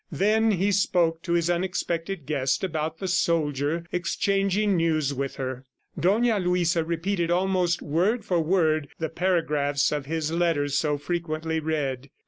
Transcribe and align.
Then 0.11 0.53
he 0.53 0.71
spoke 0.71 1.21
to 1.21 1.33
his 1.33 1.47
unexpected 1.47 2.25
guest 2.25 2.63
about 2.63 2.97
the 2.97 3.07
soldier, 3.07 3.85
exchanging 3.91 4.75
news 4.75 5.13
with 5.13 5.35
her. 5.35 5.63
Dona 5.99 6.39
Luisa 6.39 6.83
repeated 6.83 7.29
almost 7.29 7.83
word 7.83 8.25
for 8.25 8.39
word 8.41 8.87
the 8.97 9.09
paragraphs 9.09 9.91
of 9.91 10.07
his 10.07 10.31
letters 10.31 10.75
so 10.75 10.97
frequently 10.97 11.59
read. 11.59 12.09